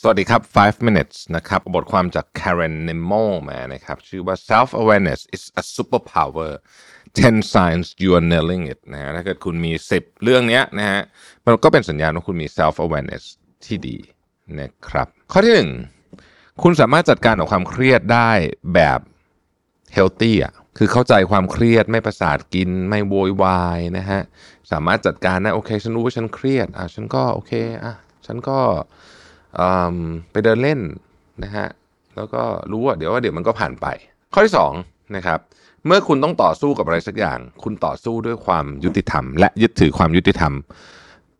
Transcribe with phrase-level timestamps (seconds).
[0.00, 6.52] สวัสดีครับ 5 minutes นะครับ บทความจาก Karen Nemo มานะครับ ชื่อว่า self awareness is a superpower
[7.02, 11.00] 10 signs you are nailing it นะฮะ ถ้าเกิดคุณมี 10 เรื่องนี้นะฮะ
[11.44, 13.24] มันก็เป็นสัญญาณว่าคุณมี self awareness
[13.64, 13.98] ที่ดี
[14.60, 15.54] นะครับ ข้อที่
[16.08, 18.30] 1 คุณสามารถจัดการกับความเครียดได้
[18.74, 19.00] แบบ
[19.96, 24.20] healthy อะ คือเข้าใจความเครียดไม่ประสาทกินไม่โวยวายนะฮะ
[24.72, 27.52] สามารถจัดการได้โอเค ฉันรู้ว่าฉันเครียด อะ ฉันก็โอเค
[27.84, 27.94] อะ
[28.26, 28.58] ฉันก็
[30.32, 30.80] ไปเดินเล่น
[31.42, 31.68] นะฮะ
[32.16, 33.86] แล้วก็รู้ว่าเดี๋ยวว่าเดี๋ยวมันก็ผ่านไป
[34.34, 34.72] ข้อที่สอง
[35.16, 35.38] นะครับ
[35.86, 40.52] เมื่อคุณต้องต่อสู้กับอะไรสักอย่าง คุณต่อสู้ด้วยความยุติธรรม และยึดถือความยุติธรรม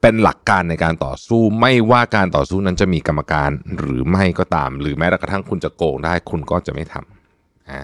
[0.00, 7.82] เป็นหลักการในการต่อสู้ไม่ว่าการต่อสู้นั้นจะมีกรรมการหรือไม่ก็ตาม หรือแม้กระทั่งคุณจะโกงได้ คุณก็จะไม่ทำอ่า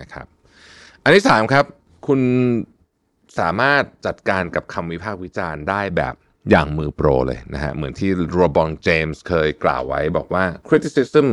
[0.00, 0.26] นะครับ
[1.02, 1.64] อันที่สามครับ
[2.06, 2.20] คุณ
[3.38, 6.14] สามารถจัดการกับคำวิพากษ์วิจารณ์ได้แบบ
[6.50, 11.26] อย่างมือโปรเลยนะฮะเหมือนที่โรบอนเจมส์เคยกล่าวไว้บอกว่า criticism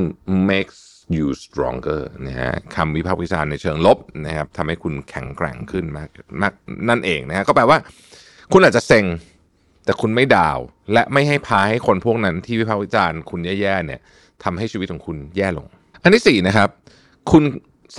[0.52, 0.80] makes
[1.16, 6.10] you stronger นะฮะคำวิพากษ์วิจารณ์ในเชิงลบนะครับทำให้คุณแข็งแกร่งขึ้นมาก
[6.42, 6.54] มาก
[6.90, 7.78] นั่นเองนะฮะก็แปลว่า
[8.54, 9.06] คุณอาจจะเซ็ง
[9.86, 10.60] แต่คุณไม่ดาว
[10.94, 14.00] และไม่ให้พาให้คนพวกนั้นที่วิพากษ์วิจารณ์คุณแย่ๆเนี่ย
[14.44, 15.66] ทำให้ชีวิตของคุณแย่ลง
[16.04, 16.70] อันที่สี่นะครับ
[17.32, 17.44] คุณ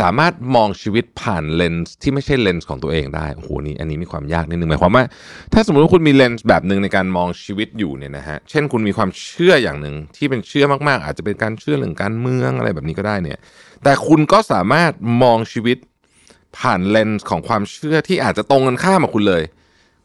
[0.01, 5.05] สามารถมองชีวิตผ่านเลนส์ที่ไม่ใช่เลนส์ของตัวเองได้โอ้โหนี่อันนี้มีความยากนิดนึงหมายความว่า
[5.53, 13.39] ถ้าสมมติว่าคุณมีเลนส์แบบหนึ่งในการมองชีวิตอยู่เนี่ยนะฮะเช่นคุณมีความเชื่ออย่างหนึ่งที่เป็นเชื่อมากๆ อาจจะเป็นการเชื่อเรื่องการเมืองอะไรแบบนี้ก็ได้เนี่ย
[13.85, 14.93] แต่คุณก็สามารถ
[15.23, 15.79] มองชีวิต
[16.59, 19.43] ผ่านเลนส์ของความเชื่อที่อาจจะตรงกันข้ามกับคุณเลย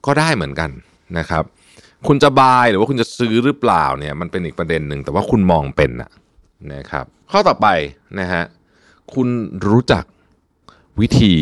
[0.05, 0.69] ก็ได้เหมือนกัน
[1.17, 1.43] นะครับ
[2.07, 6.11] คุณจะบายหรือว่าคุณจะซื้อหรือเปล่าเนี่ยมันเป็นอีกประเด็นหนึ่งแต่ว่าคุณมองเป็นนะ
[6.73, 7.67] นะครับ ข้อต่อไป
[8.19, 8.43] นะฮะ
[9.13, 9.29] คุณ
[9.67, 10.03] รู้จัก
[10.99, 11.35] วิธี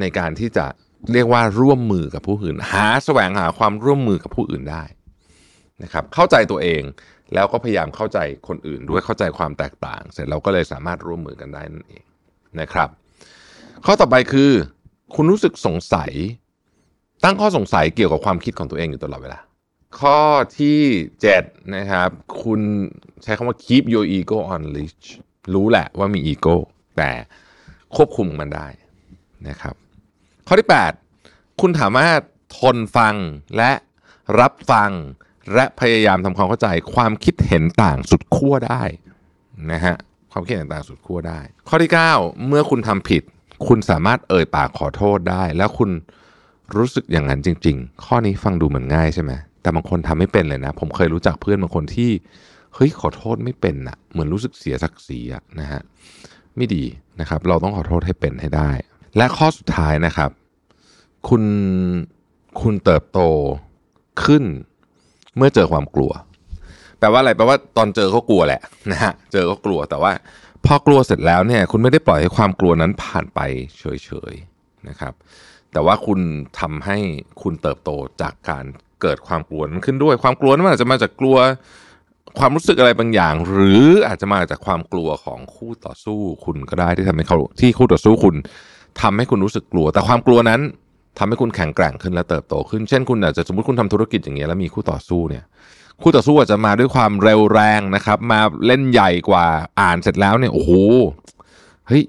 [0.00, 0.66] ในการที่จะ
[1.12, 4.84] เรียกว่าร่วมมือกับผู้อื่น หาแสวงหาความร่วมมือกับผู้อื่นได้
[5.82, 6.82] นะครับเข้าใจตัวเอง
[7.34, 8.18] แล้วก็พยายามเข้าใจ
[8.48, 12.04] คนอื่นด้วยเข้าใจความแตกต่าง เสร็จเราก็เลยสามารถร่วมมือกันได้นั่นเอง
[12.60, 12.88] นะครับ
[13.84, 14.50] ข้อต่อไปคือ
[15.14, 16.12] คุณรู้สึกสงสัย
[17.24, 19.38] ตั้งข้อสงสัยเกี่ยวกับความคิดของตัวเองอยู่ตลอดเวลา
[20.00, 20.18] ข้อ
[20.58, 20.80] ที่
[21.26, 22.10] 7 นะครับ
[22.42, 22.60] คุณ
[23.22, 25.06] ใช้คำว่า keep your ego on leash
[25.54, 26.56] รู้แหละว่ามีอีโก้
[26.96, 27.10] แต่
[27.96, 28.68] ควบคุมมันได้
[29.48, 29.74] นะครับ
[30.46, 30.68] ข้อที่
[31.12, 32.20] 8 คุณสามารถ
[32.58, 33.14] ทนฟัง
[33.56, 33.72] และ
[34.40, 34.90] รับฟัง
[35.54, 38.82] และพยายามทำความเข้าใจความคิดเห็นต่างสุดขั้วได้
[39.72, 39.96] นะฮะ
[40.32, 43.22] ความคิดเห็นต่างสุดขั้วได้ ข้อที่ 9 เมื่อคุณทำผิด
[43.66, 45.90] คุณสามารถเอ่ยปากขอโทษได้ แล้วคุณ
[46.76, 52.10] รู้สึกอย่างนั้นจริง ๆ ข้อนี้ฟังดูเหมือนง่ายใช่ไหมแต่บางคนทำไม่เป็นเลยนะ ผมเคยรู้จักเพื่อนบางคนที่
[52.74, 55.80] เฮ้ยขอโทษไม่เป็นอะเหมือนรู้สึกเสียศักดิ์ศรีอะนะฮะ
[56.56, 56.84] ไม่ดี
[57.20, 58.70] นะครับ เราต้องขอโทษให้เป็นให้ได้
[59.16, 60.30] และข้อสุดท้ายนะครับ
[61.28, 61.42] คุณ
[62.62, 63.20] คุณเติบโต
[64.24, 64.44] ขึ้น
[65.36, 66.12] เมื่อเจอความกลัว
[66.98, 68.60] แปลว่าอะไรแปลว่าตอนเจอก็กลัวแหละ
[68.92, 70.12] นะฮะเจอก็กลัวแต่ว่า
[70.66, 73.40] พอกลัวเสร็จแล้วเนี่ย คุณไม่ได้ปล่อยให้ความกลัวนั้นผ่านไป
[73.78, 75.12] เฉยๆนะครับ
[75.72, 76.20] แต่ว่าคุณ
[76.60, 76.98] ทำให้
[77.42, 77.90] คุณเติบโต
[78.22, 78.64] จากการ
[79.02, 81.36] เกิดความกลัวนั้นขึ้นด้วยความกลัวนั้นอาจจะมาจากกลัว
[82.38, 88.34] ความรู้สึกอะไรบางอย่าง หรืออาจจะมาจากความกลัวของคู่ต่อสู้คุณก็ได้ที่ทำให้เขาที่คู่ต่อสู้คุณ
[89.02, 90.60] ทำให้คุณรู้สึกกลัว แต่ความกลัวนั้น
[91.18, 95.44] ทำให้คุณแข็งแกร่งขึ้นและเติบโตขึ้น เช่นคุณอาจจะสมมติคุณทำธุรกิจอย่างเงี้ยแล้วมีคู่ต่อสู้เนี่ย
[96.02, 99.46] คู่ต่อสู้อาจจะมาด้วยความเร็วแรงนะครับ มาเล่นใหญ่กว่า
[99.80, 100.70] อ่านเสร็จแล้วเนี่ยโอ้โห
[101.88, 102.02] เฮ้ย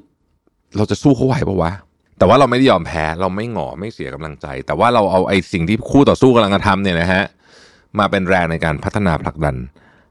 [0.77, 1.71] เราจะสู้เขาไหวปะวะ
[2.17, 7.23] แต่ว่าเราไม่ได้ยอมแพ้เราไม่หงอไม่เสียกำลังใจ แต่ว่าเราเอาไอ้สิ่งที่คู่ต่อสู้กำลังจะทำเนี่ยนะฮะ
[7.99, 9.55] มาเป็นแรงในการพัฒนาผลักดัน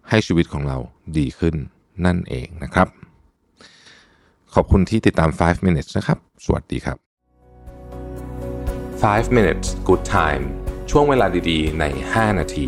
[0.09, 0.79] ให้ชีวิตของเรา
[1.19, 1.55] ดีขึ้น
[2.07, 2.89] นั่นเองนะครับ
[4.55, 6.97] ขอบคุณที่ติดตาม 5 minutes นะครับ สวัสดีครับ
[9.03, 10.45] 5 minutes good time
[10.91, 12.67] ช่วงเวลาดีๆ ใน 5 นาที